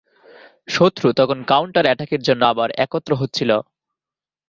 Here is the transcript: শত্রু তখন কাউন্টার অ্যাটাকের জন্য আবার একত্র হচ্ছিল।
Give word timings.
শত্রু 0.67 1.07
তখন 1.13 1.37
কাউন্টার 1.43 1.87
অ্যাটাকের 1.87 2.21
জন্য 2.21 2.41
আবার 2.45 2.69
একত্র 2.85 3.11
হচ্ছিল। 3.15 3.51